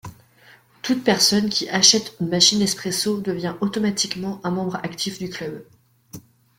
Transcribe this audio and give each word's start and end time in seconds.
Toute 0.81 1.03
personne 1.03 1.49
qui 1.51 1.69
achète 1.69 2.13
une 2.19 2.29
machine 2.29 2.57
Nespresso 2.57 3.21
devient 3.21 3.53
automatiquement 3.61 4.41
un 4.43 4.49
membre 4.49 4.77
actif 4.77 5.19
du 5.19 5.29
club. 5.29 5.63